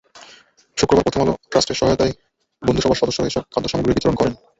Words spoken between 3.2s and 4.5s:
এসব খাদ্যসামগ্রী বিতরণ করেন।